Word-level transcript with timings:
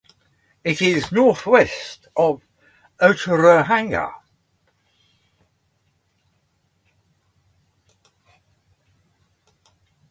It 0.63 0.81
is 0.81 1.11
northwest 1.11 2.07
of 2.15 2.41
Otorohanga. 2.99 4.11